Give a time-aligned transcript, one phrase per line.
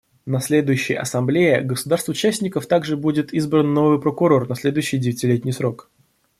[0.25, 5.91] На следующей Ассамблее государств-участников также будет избран новый Прокурор на следующий девятилетний срок.